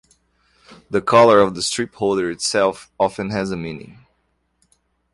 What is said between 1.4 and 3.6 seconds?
of the strip holder itself often has a